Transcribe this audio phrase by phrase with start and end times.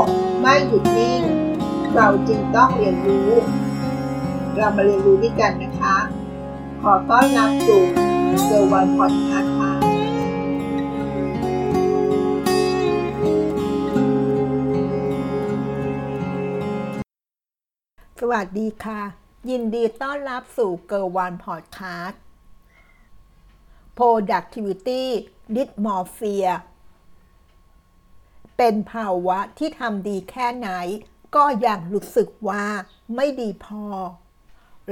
[0.00, 0.04] ก
[0.40, 1.22] ไม่หยุดนิ่ง
[1.94, 3.30] เราจึงต้องเรียนรู้
[4.56, 5.96] เรามาเรียนรู้ด้วยกันนะคะ
[6.82, 7.82] ขอต้อนรับสู่
[8.44, 9.72] เซอร์วันพอดคาส์ค่ะ
[18.20, 19.00] สวัสดีค่ะ
[19.50, 22.18] ยินดีต้อนรับสู่เกอร์วันพอดคาส์
[23.98, 25.04] productivity
[25.54, 26.52] dysmorphia
[28.56, 30.70] เป็นภาวะที่ทำดีแค่ไหน
[31.36, 32.64] ก็ยังรู้สึกว่า
[33.16, 33.84] ไม่ดีพอ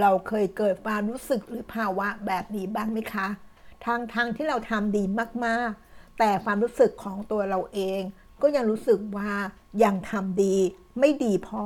[0.00, 3.28] เราเคยเกิดความรู้สึกหรือภาวะแบบนี้บ้างไหมคะ
[3.84, 5.04] ทางทางที่เราทำดี
[5.46, 8.00] มากๆ แต่ความรู้สึกของตัวเราเอง
[8.42, 9.32] ก็ยังรู้สึกว่า
[9.84, 10.56] ยังทำดี
[10.98, 11.64] ไม่ดีพอ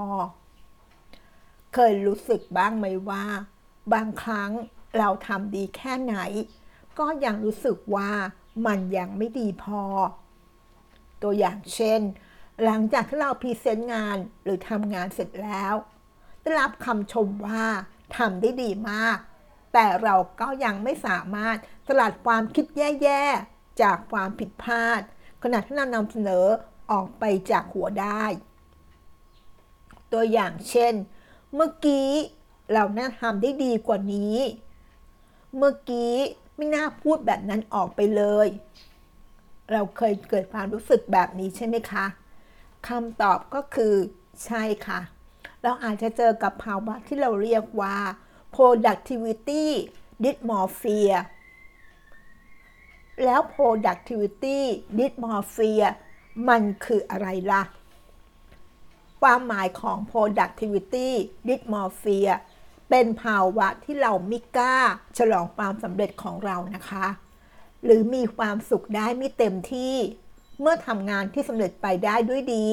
[1.75, 3.25] เคยรู้สึกบ้างไหมว่า
[3.93, 4.51] บางครั้ง
[4.99, 6.17] เราทำดีแค่ไหน
[6.99, 8.11] ก็ยังรู้สึกว่า
[8.67, 9.83] มันยังไม่ดีพอ
[11.23, 12.01] ตัวอย่างเช่น
[12.65, 15.75] หลังจากที่เราพรีเซนต์งานหรือทำงานเสร็จแล้ว
[16.43, 17.67] ได้รับคำชมว่า
[18.17, 19.19] ทำได้ดีมาก
[19.73, 22.67] แต่เราก็ยังไม่สามารถสลัดความคิด
[23.03, 25.01] แย่ๆ จากความผิดพลาด
[25.43, 26.47] ขณะที่เรานำเสนอ
[26.91, 28.25] ออกไปจากหัวได้
[30.13, 30.95] ตัวอย่างเช่น
[31.55, 32.11] เมื่อกี้
[32.73, 34.37] เราน่าทำได้ดีกว่านี้
[35.57, 36.15] เมื่อกี้
[36.57, 38.49] ไม่น่าพูดแบบนั้นออกไปเลย
[39.73, 42.05] เราเคยเกิดความรู้สึกแบบนี้ใช่ไหมคะ
[42.89, 43.95] คำตอบก็คือ
[44.45, 45.01] ใช่ค่ะ
[45.63, 47.97] เราอาจจะเจอกับภาวะที่เราเรียกว่า
[48.55, 49.65] productivity
[50.25, 51.15] dysmorphia
[53.25, 54.59] แล้ว productivity
[54.99, 55.87] dysmorphia
[56.49, 57.63] มันคืออะไรล่ะ
[59.23, 61.09] ความหมายของ productivity
[61.49, 62.31] dysmorphia
[62.91, 64.79] เป็นภาวะที่เราไม่กล้า
[65.19, 67.07] ฉลองความสำเร็จของเรานะคะ
[67.87, 69.97] หรือมีความสุขได้ไม่เต็มที่
[70.61, 72.67] เมื่อทำงานที่สำเร็จไปได้ด้วยดี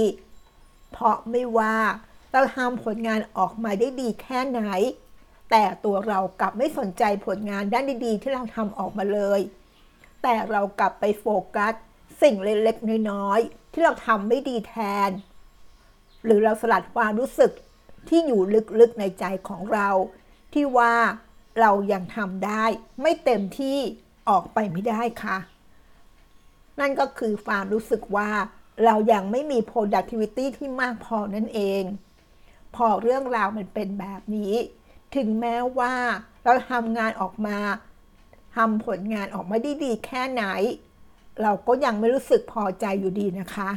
[0.92, 1.78] เพราะไม่ว่า
[2.32, 4.62] เราทำผลงานออกมาได้ดีแค่ไหน
[5.52, 9.40] แต่ตัวเรากลับไม่สนใจผลงานด้านดีๆ ที่เราทำออกมาเลย
[10.22, 11.74] แต่เรากลับไปโฟกัส
[12.22, 14.76] สิ่งเล็กๆน้อยๆที่เราทำไม่ดีแท
[15.08, 15.10] น
[16.26, 17.52] หรือเราสลัดความรู้สึก
[18.08, 18.42] ที่อยู่
[18.80, 19.90] ลึกๆในใจของเรา
[20.54, 20.94] ที่ว่า
[21.60, 22.66] เรายังทำได้
[23.02, 23.80] ไม่เต็มที่
[24.30, 25.38] ออกไปไม่ได้ค่ะ
[26.80, 28.30] นั่นก็คือความรู้สึกว่า
[28.86, 31.84] เรายังไม่มี productivity ที่มากพอนั่นเอง
[32.76, 34.54] พอเรื่องราวมันเป็นแบบนี้
[35.16, 35.94] ถึงแม้ว่า
[36.44, 37.58] เราทำงานออกมา
[38.56, 40.44] ทำผลงานออกมาด้ดีแค่ไหน
[41.42, 43.70] เราก็ยังไม่รู้สึกพอใจอยู่ดีนะคะ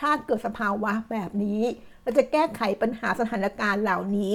[0.00, 1.62] ถ้าเกิดสภาวะแบบนี้
[2.02, 4.34] เราจะแก้ไขปัญหาสถานการณ์เหล่านี้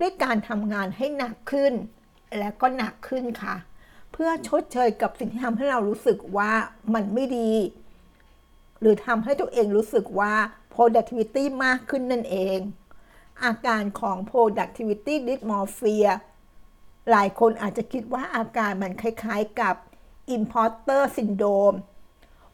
[0.00, 1.72] ด้วยการทำงานให้หนักขึ้น
[2.38, 3.56] และก็หนักขึ้นค่ะ
[4.12, 6.52] เพื่อชดเชยกับสิ่งที่ทำให้เรารู้สึกว่า
[6.94, 7.52] มันไม่ดี
[8.80, 10.34] หรือทำให้ตัวเองรู้สึกว่า
[10.74, 12.58] productivity มากขึ้นนั่นเอง
[13.44, 16.10] อาการของ productivity dysmorphia
[17.10, 19.74] หลายคนอาจจะคิดว่าอาการมันคล้ายๆกับ
[20.36, 21.76] imposter syndrome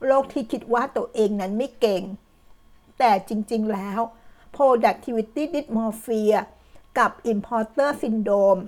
[0.06, 2.02] โรคที่คิดว่าตัวเองนั้นไม่เก่ง
[2.98, 4.00] แต่จริงๆแล้ว
[4.56, 6.36] productivity dysmorphia
[6.98, 8.60] กับ imposter syndrome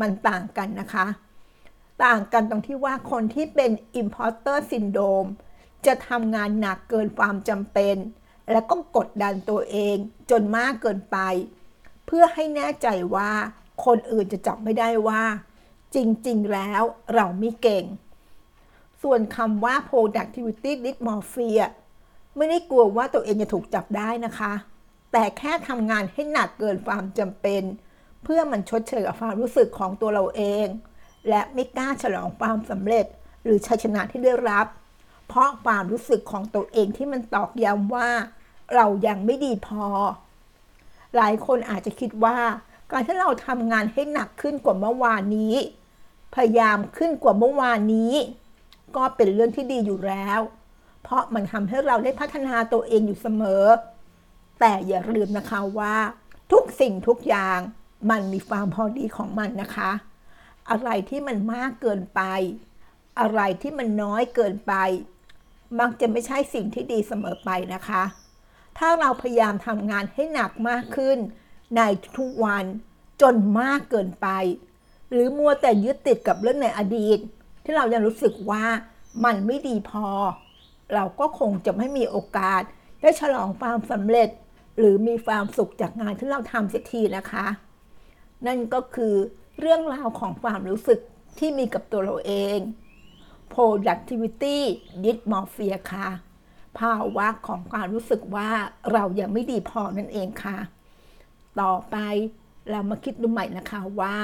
[0.00, 1.06] มันต่างกันนะคะ
[2.04, 3.70] ต่างกันตรงที่ว่าคนที่เป็น
[4.00, 5.30] imposter syndrome
[5.86, 7.96] จะทำงานหนักเกินความจำเป็น
[8.50, 9.96] และก็กดดันตัวเอง
[10.30, 11.18] จนมากเกินไป
[12.06, 13.30] เพื่อให้แน่ใจว่า
[13.84, 15.22] คนอื่นจะจับไม่ได้ว่า
[15.94, 15.96] จ
[16.28, 16.82] ริงๆ แล้ว
[17.14, 17.84] เราไม่เก่ง
[19.02, 21.62] ส่วนคำว่า productivity dysmorphia
[22.36, 24.52] ไม่ได้กลัวว่าตัวเองจะถูกจับได้นะคะ
[25.12, 27.62] แต่แค่ทำงานให้หนักเกินความจำเป็น
[28.24, 30.66] เพื่อมันชดเชยกับความรู้สึกของตัวเราเอง
[31.28, 33.06] และไม่กล้าฉลองความสำเร็จ
[33.42, 34.66] หรือชัยชนะที่ได้รับ
[35.28, 38.10] เพราะความรู้สึกของตัวเองที่มันตอกย้ำว่า
[38.74, 39.86] เรายังไม่ดีพอ
[41.16, 42.38] หลายคนอาจจะคิดว่า
[42.90, 45.54] การที่เราทำงานให้หนักขึ้นกว่าเมื่อวานนี้
[46.34, 48.12] พยายามขึ้นกว่าเมื่อวานนี้
[48.96, 50.40] ก็เป็นเรื่องที่ดีอยู่แล้ว
[51.02, 53.64] เพราะมันทำให้เราได้พัฒนาตัวเองอยู่เสมอ
[54.60, 55.96] แต่อย่าลืมนะคะว่า
[56.52, 57.58] ทุกสิ่งทุกอย่าง
[58.10, 59.90] มันมีความพอดีของมันนะคะ
[60.70, 62.22] อะไรที่มันมากเกินไป
[63.20, 64.74] อะไรที่มันน้อยเกินไป
[65.80, 68.02] มักจะไม่ใช่สิ่งที่ดีเสมอไปนะคะ
[68.78, 71.18] ถ้าเราพยายามทำงานให้หนักมากขึ้น
[71.76, 71.80] ใน
[72.18, 72.64] ทุกวัน
[73.22, 74.28] จนมากเกินไป
[75.10, 77.18] หรือมัวแต่ยึดติดกับเรื่องในอดีต
[77.64, 78.64] ที่เรายังรู้สึกว่า
[79.24, 80.06] มันไม่ดีพอ
[80.94, 82.62] เราก็คงจะไม่มีโอกาส
[83.00, 84.28] ได้ฉลองความสำเร็จ
[84.78, 87.46] หรือมีความสุขจากงานที่เราทำเสียทีนะคะ
[88.46, 89.14] นั่นก็คือ
[89.60, 91.00] เรื่องราวของความรู้สึก
[91.38, 92.58] ที่มีกับตัวเราเอง
[93.52, 94.58] productivity
[95.02, 96.08] dysmorphia ค่ะ
[96.78, 98.50] ภาวะของการรู้สึกว่า
[98.92, 100.58] เรายังไม่ดีพอนั่นเองค่ะ
[101.60, 101.96] ต่อไป
[102.70, 104.16] เรามาคิดดูใหม่นะคะว่า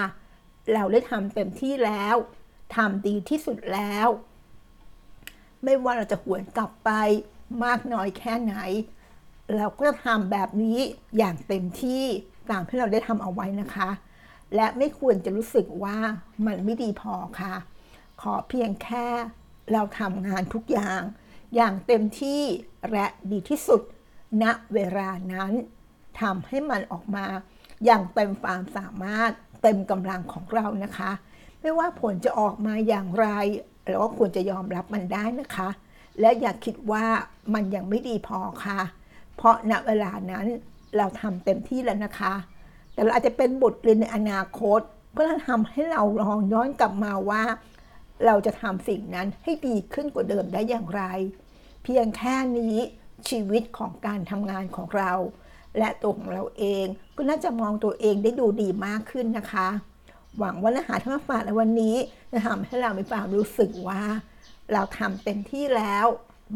[0.75, 2.17] เราได้ทำเต็มที่แล้ว
[2.77, 4.09] ทำดีที่สุดแล้ว
[5.65, 6.91] ไม่ว่าเราจะหวนกลับไป
[7.65, 8.55] มากน้อยแค่ไหน
[9.57, 10.79] เราก็จะทำแบบนี้
[11.19, 12.05] อย่างเต็มที่
[12.51, 13.89] ตามที่เราได้ทำเอาไว้นะคะ
[14.55, 15.99] และไม่ควรจะรู้สึกว่า
[16.47, 17.55] มันไม่ดีพอค่ะ
[18.23, 19.07] ขอเพียงแค่
[19.73, 21.01] เราทำงานทุกอย่าง
[21.55, 22.43] อย่างเต็มที่
[22.93, 23.83] และดีที่สุด
[24.43, 25.53] ณเวลานั้น
[26.21, 27.27] ทำให้มันออกมา
[27.85, 31.11] อย่างเต็มความสามารถเต็มกำลังของเรานะคะ
[31.61, 33.27] ไม่ว่าผลจะออกมาอย่างไร
[33.87, 35.69] เราก็ควรจะยอมรับมันได้นะคะ
[36.21, 37.05] และอย่าคิดว่า
[37.55, 38.81] มันยังไม่ดีพอค่ะ
[39.37, 40.47] เพราะณเวลานั้น
[40.97, 42.35] เราทำเต็มที่แล้วนะคะ
[42.99, 44.81] แต่เราอาจจะเป็นบทเรียนในอนาคต
[45.13, 47.43] เพื่อทำให้เราลองย้อนกลับมาว่า
[48.27, 51.03] เราจะทำสิ่งนั้นให้ดีขึ้นกว่าเดิมได้อย่างไร
[51.83, 52.77] เพียงแค่นี้
[53.29, 55.13] ชีวิตของการทำงานของเรา
[55.79, 56.87] และตัวของเราเอง
[57.17, 59.69] ก็น่าจะมองตัวเองได้ดูดีมากขึ้นนะคะ
[60.39, 61.97] หวังว่าเนื้อหาที่มาฝากในวันนี้
[62.33, 64.03] จะทำให้เรามีความรู้สึกว่า
[64.73, 66.07] เราทำเต็มที่แล้ว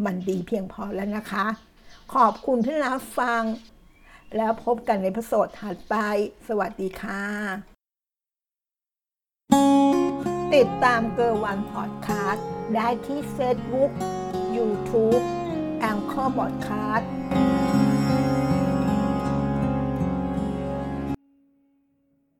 [0.04, 1.46] มันดีเพียงพอแล้วนะคะ
[2.14, 3.42] ขอบคุณที่รับฟัง
[4.36, 5.94] แล้วพบกันในพระโสดถัดไป
[6.48, 7.24] สวัสดีค่ะ
[10.54, 13.90] ติดตามเกอร์วันพอดคาสต์ได้ที่เฟซบุ๊ก
[14.56, 15.18] ยูทูบ
[15.80, 17.10] แองเกอร์บอดคาสต์